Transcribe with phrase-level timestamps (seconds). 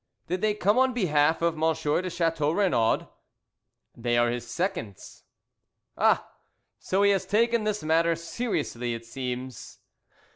[0.25, 1.75] "Did they come on behalf of M.
[1.75, 3.07] de Chateau Renaud?"
[3.95, 5.25] "They are his seconds."
[5.95, 6.27] "Ah!
[6.79, 9.77] so he has taken this matter seriously it seems."